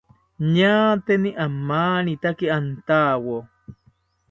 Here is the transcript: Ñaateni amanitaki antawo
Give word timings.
Ñaateni 0.55 1.29
amanitaki 1.45 2.45
antawo 2.57 3.37